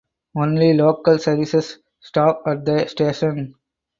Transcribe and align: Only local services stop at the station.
Only 0.35 0.73
local 0.73 1.19
services 1.19 1.77
stop 1.99 2.41
at 2.47 2.65
the 2.65 2.87
station. 2.87 3.53